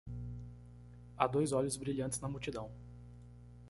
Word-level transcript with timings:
Há 1.15 1.27
dois 1.27 1.51
olhos 1.53 1.77
brilhantes 1.77 2.19
na 2.19 2.27
multidão 2.27 2.71